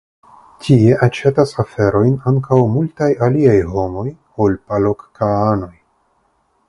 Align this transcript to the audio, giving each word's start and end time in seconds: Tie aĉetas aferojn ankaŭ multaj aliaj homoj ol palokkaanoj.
Tie 0.61 0.93
aĉetas 1.07 1.51
aferojn 1.63 2.15
ankaŭ 2.31 2.59
multaj 2.77 3.11
aliaj 3.29 3.59
homoj 3.75 4.09
ol 4.47 4.57
palokkaanoj. 4.73 5.73